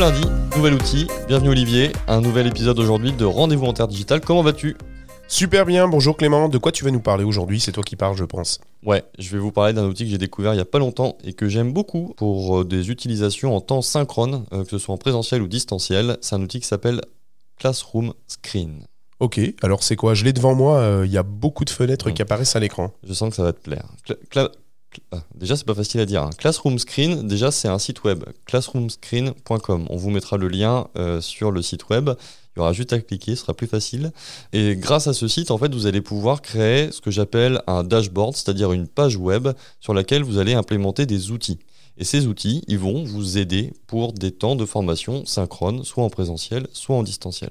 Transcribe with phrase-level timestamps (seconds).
[0.00, 0.22] lundi,
[0.56, 1.06] nouvel outil.
[1.28, 4.22] Bienvenue Olivier, un nouvel épisode aujourd'hui de Rendez-vous en Terre Digital.
[4.22, 4.74] Comment vas-tu?
[5.28, 6.48] Super bien, bonjour Clément.
[6.48, 7.60] De quoi tu vas nous parler aujourd'hui?
[7.60, 8.60] C'est toi qui parles, je pense.
[8.82, 11.18] Ouais, je vais vous parler d'un outil que j'ai découvert il y a pas longtemps
[11.22, 14.94] et que j'aime beaucoup pour euh, des utilisations en temps synchrone, euh, que ce soit
[14.94, 16.16] en présentiel ou distanciel.
[16.22, 17.02] C'est un outil qui s'appelle
[17.58, 18.86] Classroom Screen.
[19.20, 20.14] Ok, alors c'est quoi?
[20.14, 22.14] Je l'ai devant moi, euh, il y a beaucoup de fenêtres Mm.
[22.14, 22.90] qui apparaissent à l'écran.
[23.06, 23.84] Je sens que ça va te plaire.
[24.30, 24.48] Cla-
[25.34, 26.22] déjà, c'est pas facile à dire.
[26.22, 26.30] hein.
[26.36, 29.86] Classroom Screen, déjà, c'est un site web, classroomscreen.com.
[29.88, 32.10] On vous mettra le lien euh, sur le site web.
[32.56, 34.12] Il y aura juste à cliquer, ce sera plus facile.
[34.52, 37.84] Et grâce à ce site, en fait, vous allez pouvoir créer ce que j'appelle un
[37.84, 41.58] dashboard, c'est-à-dire une page web sur laquelle vous allez implémenter des outils.
[41.96, 46.10] Et ces outils, ils vont vous aider pour des temps de formation synchrone, soit en
[46.10, 47.50] présentiel, soit en distanciel.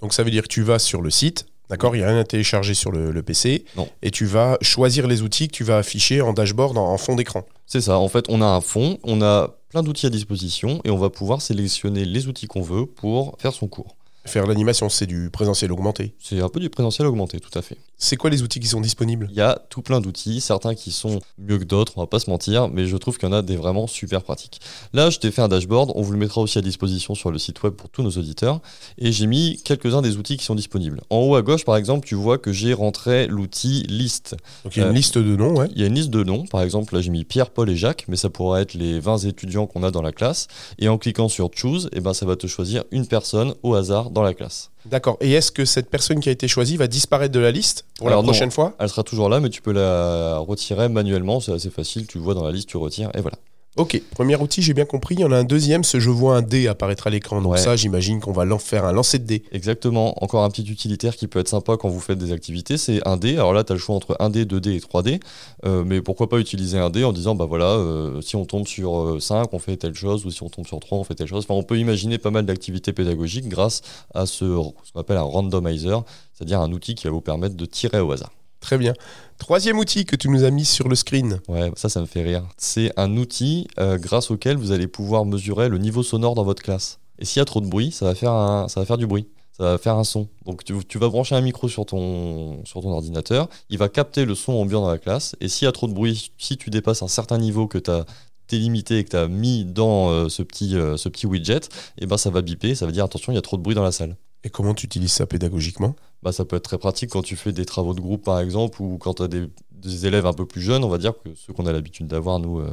[0.00, 2.18] Donc ça veut dire que tu vas sur le site, d'accord Il n'y a rien
[2.18, 3.64] à télécharger sur le, le PC.
[3.76, 3.88] Non.
[4.02, 7.14] Et tu vas choisir les outils que tu vas afficher en dashboard, en, en fond
[7.14, 7.44] d'écran.
[7.66, 10.90] C'est ça, en fait, on a un fond, on a plein d'outils à disposition et
[10.90, 13.96] on va pouvoir sélectionner les outils qu'on veut pour faire son cours.
[14.26, 16.14] Faire l'animation, c'est du présentiel augmenté.
[16.18, 17.76] C'est un peu du présentiel augmenté, tout à fait.
[17.96, 19.28] C'est quoi les outils qui sont disponibles?
[19.30, 22.18] Il y a tout plein d'outils, certains qui sont mieux que d'autres, on va pas
[22.18, 24.60] se mentir, mais je trouve qu'il y en a des vraiment super pratiques.
[24.92, 27.38] Là, je t'ai fait un dashboard, on vous le mettra aussi à disposition sur le
[27.38, 28.60] site web pour tous nos auditeurs,
[28.98, 31.00] et j'ai mis quelques-uns des outils qui sont disponibles.
[31.08, 34.36] En haut à gauche, par exemple, tu vois que j'ai rentré l'outil liste.
[34.64, 35.68] Donc il y a une Euh, liste de noms, ouais.
[35.74, 37.76] Il y a une liste de noms, par exemple, là j'ai mis Pierre, Paul et
[37.76, 40.48] Jacques, mais ça pourrait être les 20 étudiants qu'on a dans la classe.
[40.78, 44.10] Et en cliquant sur Choose, eh ben, ça va te choisir une personne au hasard
[44.10, 44.70] dans la classe.
[44.86, 45.16] D'accord.
[45.20, 48.06] Et est-ce que cette personne qui a été choisie va disparaître de la liste pour
[48.08, 48.28] Alors la non.
[48.32, 48.74] prochaine fois?
[48.78, 52.34] Elle sera toujours là, mais tu peux la retirer manuellement, c'est assez facile, tu vois
[52.34, 53.36] dans la liste, tu retires, et voilà.
[53.76, 55.16] Ok, premier outil, j'ai bien compris.
[55.16, 57.42] Il y en a un deuxième, ce je vois un dé apparaître à l'écran.
[57.42, 57.58] Donc Ouais.
[57.58, 59.42] ça, j'imagine qu'on va l'en faire un lancer de dés.
[59.50, 63.04] Exactement, encore un petit utilitaire qui peut être sympa quand vous faites des activités, c'est
[63.06, 63.32] un dé.
[63.32, 65.18] Alors là, tu as le choix entre 1D, 2D et 3D,
[65.64, 68.68] Euh, mais pourquoi pas utiliser un dé en disant, bah voilà, euh, si on tombe
[68.68, 71.16] sur euh, 5, on fait telle chose, ou si on tombe sur 3, on fait
[71.16, 71.44] telle chose.
[71.48, 73.80] Enfin, on peut imaginer pas mal d'activités pédagogiques grâce
[74.14, 74.44] à ce,
[74.84, 78.12] ce qu'on appelle un randomizer, c'est-à-dire un outil qui va vous permettre de tirer au
[78.12, 78.30] hasard.
[78.64, 78.94] Très bien.
[79.36, 81.38] Troisième outil que tu nous as mis sur le screen.
[81.48, 82.44] Ouais, ça, ça me fait rire.
[82.56, 86.62] C'est un outil euh, grâce auquel vous allez pouvoir mesurer le niveau sonore dans votre
[86.62, 86.98] classe.
[87.18, 89.06] Et s'il y a trop de bruit, ça va faire, un- ça va faire du
[89.06, 89.28] bruit.
[89.58, 90.28] Ça va faire un son.
[90.46, 94.24] Donc tu, tu vas brancher un micro sur ton, sur ton ordinateur, il va capter
[94.24, 96.70] le son ambiant dans la classe, et s'il y a trop de bruit, si tu
[96.70, 98.04] dépasses un certain niveau que tu as
[98.48, 101.60] délimité et que tu as mis dans euh, ce, petit, euh, ce petit widget,
[101.98, 103.74] et ben ça va biper, ça va dire attention, il y a trop de bruit
[103.76, 104.16] dans la salle.
[104.46, 105.94] Et comment tu utilises ça pédagogiquement?
[106.24, 108.80] Bah, ça peut être très pratique quand tu fais des travaux de groupe, par exemple,
[108.82, 111.28] ou quand tu as des, des élèves un peu plus jeunes, on va dire que
[111.34, 112.70] ceux qu'on a l'habitude d'avoir, nous, euh,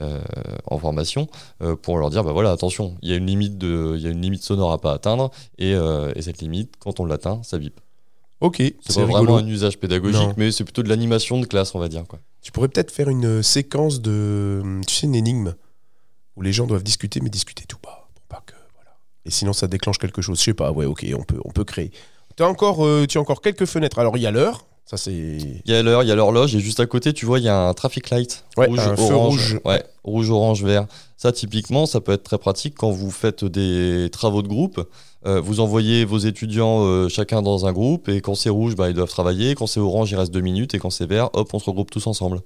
[0.00, 0.20] euh,
[0.66, 1.28] en formation,
[1.62, 4.06] euh, pour leur dire, bah voilà, attention, il y, a une limite de- il y
[4.06, 7.58] a une limite sonore à pas atteindre, et, et cette limite, quand on l'atteint, ça
[7.58, 7.80] bip.
[8.40, 9.22] Ok, C'est c'est pas rigolo.
[9.24, 10.34] vraiment un usage pédagogique, Non.
[10.36, 12.04] mais c'est plutôt de l'animation de classe, on va dire.
[12.08, 12.18] Quoi.
[12.42, 15.54] Tu pourrais peut-être faire une séquence de, tu sais, une énigme
[16.36, 18.96] où les gens doivent discuter, mais discuter tout bas pour pas que, voilà.
[19.26, 20.38] Et sinon, ça déclenche quelque chose.
[20.38, 20.72] Je sais pas.
[20.72, 21.92] Ouais, ok, on peut, on peut créer.
[22.86, 23.98] Euh, tu as encore quelques fenêtres.
[23.98, 24.69] Alors il y a l'heure.
[24.90, 25.12] Ça c'est.
[25.12, 27.44] Il y a l'heure, il y a l'horloge, et juste à côté, tu vois, il
[27.44, 28.44] y a un traffic light.
[28.56, 29.52] Ouais, rouge, un feu orange.
[29.52, 29.60] rouge.
[29.64, 30.86] Ouais, rouge, orange, vert.
[31.16, 34.84] Ça, typiquement, ça peut être très pratique quand vous faites des travaux de groupe.
[35.26, 38.88] Euh, vous envoyez vos étudiants euh, chacun dans un groupe, et quand c'est rouge, bah,
[38.88, 39.54] ils doivent travailler.
[39.54, 41.92] Quand c'est orange, il reste deux minutes, et quand c'est vert, hop, on se regroupe
[41.92, 42.40] tous ensemble.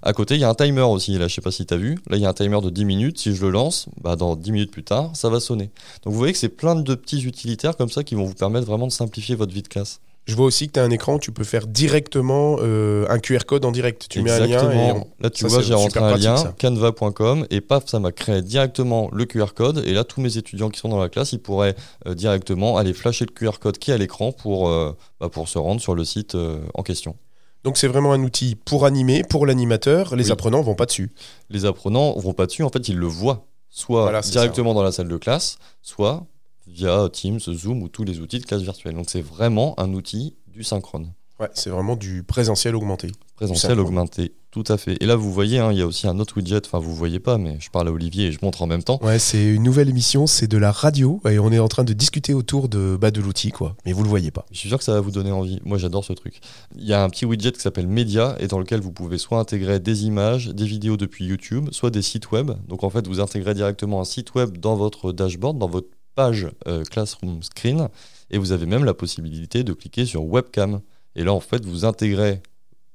[0.00, 1.18] À côté, il y a un timer aussi.
[1.18, 1.98] Là, je sais pas si tu as vu.
[2.08, 3.18] Là, il y a un timer de 10 minutes.
[3.18, 5.72] Si je le lance, bah, dans 10 minutes plus tard, ça va sonner.
[6.04, 8.66] Donc, vous voyez que c'est plein de petits utilitaires comme ça qui vont vous permettre
[8.66, 9.98] vraiment de simplifier votre vie de classe.
[10.28, 13.18] Je vois aussi que tu as un écran où tu peux faire directement euh, un
[13.18, 14.06] QR code en direct.
[14.10, 14.96] Tu mets un lien et Exactement.
[15.18, 18.12] on- Là, tu ça, vois, j'ai rentré un pratique, lien, canva.com, et paf, ça m'a
[18.12, 19.82] créé directement le QR code.
[19.86, 21.74] Et là, tous mes étudiants qui sont dans la classe, ils pourraient
[22.06, 25.48] euh, directement aller flasher le QR code qui est à l'écran pour, euh, bah, pour
[25.48, 26.36] se rendre sur le site
[26.74, 27.16] en question.
[27.64, 30.14] Donc c'est vraiment un outil pour animer, pour l'animateur.
[30.14, 30.30] Les Oui.
[30.30, 31.10] apprenants vont pas dessus.
[31.50, 34.92] Les apprenants vont pas dessus, en fait, ils le voient, soit Voilà, directement dans la
[34.92, 36.26] salle de classe, soit
[36.68, 38.94] via Teams, Zoom ou tous les outils de classe virtuelle.
[38.94, 41.12] Donc, c'est vraiment un outil du synchrone.
[41.40, 43.12] Ouais, c'est vraiment du présentiel augmenté.
[43.36, 44.96] Présentiel augmenté, tout à fait.
[45.00, 47.20] Et là, vous voyez, hein, il y a aussi un autre widget, enfin, vous voyez
[47.20, 48.98] pas, mais je parle à Olivier et je montre en même temps.
[49.04, 51.92] Ouais, c'est une nouvelle émission, c'est de la radio et on est en train de
[51.92, 53.76] discuter autour de, bah, de l'outil, quoi.
[53.86, 54.46] Mais vous le voyez pas.
[54.50, 55.60] Je suis sûr que ça va vous donner envie.
[55.64, 56.40] Moi, j'adore ce truc.
[56.74, 59.38] Il y a un petit widget qui s'appelle Média et dans lequel vous pouvez soit
[59.38, 62.50] intégrer des images, des vidéos depuis YouTube, soit des sites web.
[62.66, 65.86] Donc, en fait, vous intégrez directement un site web dans votre dashboard, dans votre
[66.18, 67.88] page euh, Classroom Screen,
[68.32, 70.80] et vous avez même la possibilité de cliquer sur Webcam.
[71.14, 72.42] Et là, en fait, vous intégrez,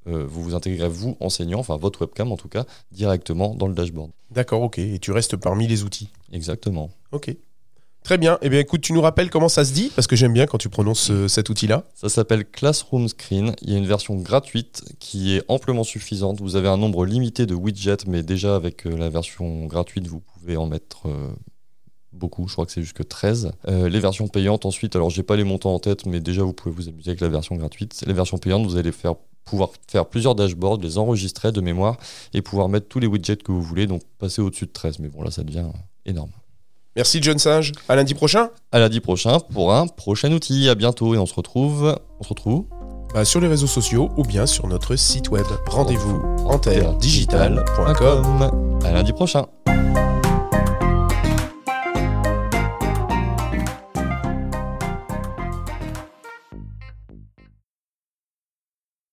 [0.08, 3.74] euh, vous vous intégrez vous enseignant, enfin votre webcam en tout cas, directement dans le
[3.74, 4.12] dashboard.
[4.30, 4.78] D'accord, ok.
[4.80, 6.10] Et tu restes parmi les outils.
[6.34, 6.90] Exactement.
[7.14, 7.34] Ok.
[8.04, 8.38] Très bien.
[8.42, 9.90] Eh bien, écoute, tu nous rappelles comment ça se dit?
[9.96, 11.86] Parce que j'aime bien quand tu prononces euh, cet outil-là.
[11.96, 13.56] Ça s'appelle Classroom Screen.
[13.62, 16.42] Il y a une version gratuite qui est amplement suffisante.
[16.42, 20.20] Vous avez un nombre limité de widgets, mais déjà avec euh, la version gratuite, vous
[20.20, 21.08] pouvez en mettre
[22.14, 23.52] beaucoup, je crois que c'est jusque 13.
[23.68, 26.54] Euh, les versions payantes ensuite, alors j'ai pas les montants en tête, mais déjà vous
[26.54, 28.04] pouvez vous amuser avec la version gratuite.
[28.06, 29.16] Les versions payantes, vous allez faire
[29.46, 31.98] pouvoir faire plusieurs dashboards, les enregistrer de mémoire
[32.34, 35.00] et pouvoir mettre tous les widgets que vous voulez, donc passer au-dessus de 13.
[35.00, 35.66] Mais bon, là, ça devient
[36.06, 36.32] énorme.
[36.96, 37.72] Merci John Sage.
[37.90, 38.50] À lundi prochain.
[38.72, 40.70] À lundi prochain pour un prochain outil.
[40.70, 41.98] À bientôt et on se retrouve.
[42.20, 42.66] On se retrouve
[43.14, 45.46] bah, sur les réseaux sociaux ou bien sur notre site web.
[45.68, 46.96] Rendez-vous en terre
[48.84, 49.46] À lundi prochain.